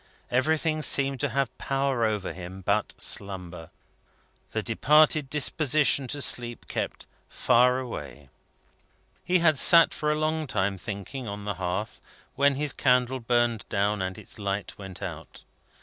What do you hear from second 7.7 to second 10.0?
away. He had sat